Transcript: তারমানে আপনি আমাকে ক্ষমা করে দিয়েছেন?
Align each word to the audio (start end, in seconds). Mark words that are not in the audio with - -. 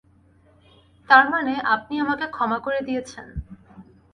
তারমানে 1.09 1.55
আপনি 1.75 1.93
আমাকে 2.03 2.25
ক্ষমা 2.27 2.57
করে 2.59 2.79
দিয়েছেন? 2.87 3.25